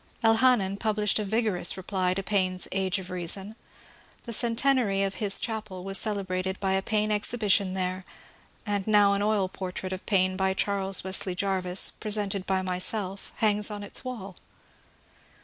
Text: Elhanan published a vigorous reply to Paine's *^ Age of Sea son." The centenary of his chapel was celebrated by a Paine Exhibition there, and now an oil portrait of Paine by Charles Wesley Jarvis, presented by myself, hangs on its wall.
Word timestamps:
Elhanan 0.23 0.77
published 0.77 1.19
a 1.19 1.23
vigorous 1.23 1.77
reply 1.77 2.15
to 2.15 2.23
Paine's 2.23 2.63
*^ 2.63 2.67
Age 2.71 2.97
of 2.97 3.09
Sea 3.09 3.27
son." 3.27 3.55
The 4.23 4.33
centenary 4.33 5.03
of 5.03 5.13
his 5.21 5.39
chapel 5.39 5.83
was 5.83 5.99
celebrated 5.99 6.59
by 6.59 6.71
a 6.73 6.81
Paine 6.81 7.11
Exhibition 7.11 7.75
there, 7.75 8.03
and 8.65 8.87
now 8.87 9.13
an 9.13 9.21
oil 9.21 9.47
portrait 9.47 9.93
of 9.93 10.03
Paine 10.07 10.35
by 10.35 10.55
Charles 10.55 11.03
Wesley 11.03 11.35
Jarvis, 11.35 11.91
presented 11.99 12.47
by 12.47 12.63
myself, 12.63 13.31
hangs 13.35 13.69
on 13.69 13.83
its 13.83 14.03
wall. 14.03 14.37